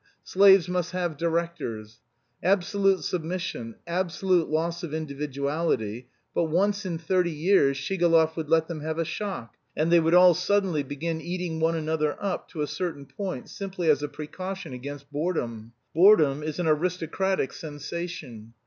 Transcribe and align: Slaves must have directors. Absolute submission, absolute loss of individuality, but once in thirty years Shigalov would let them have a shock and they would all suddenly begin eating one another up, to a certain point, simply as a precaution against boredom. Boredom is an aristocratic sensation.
Slaves 0.23 0.67
must 0.67 0.93
have 0.93 1.15
directors. 1.15 1.99
Absolute 2.41 3.03
submission, 3.03 3.75
absolute 3.85 4.49
loss 4.49 4.81
of 4.81 4.95
individuality, 4.95 6.09
but 6.33 6.45
once 6.45 6.87
in 6.87 6.97
thirty 6.97 7.29
years 7.29 7.77
Shigalov 7.77 8.35
would 8.35 8.49
let 8.49 8.67
them 8.67 8.81
have 8.81 8.97
a 8.97 9.05
shock 9.05 9.55
and 9.77 9.91
they 9.91 9.99
would 9.99 10.15
all 10.15 10.33
suddenly 10.33 10.81
begin 10.81 11.21
eating 11.21 11.59
one 11.59 11.75
another 11.75 12.17
up, 12.19 12.47
to 12.49 12.63
a 12.63 12.67
certain 12.67 13.05
point, 13.05 13.47
simply 13.47 13.91
as 13.91 14.01
a 14.01 14.07
precaution 14.07 14.73
against 14.73 15.11
boredom. 15.11 15.71
Boredom 15.93 16.41
is 16.41 16.57
an 16.57 16.65
aristocratic 16.65 17.53
sensation. 17.53 18.55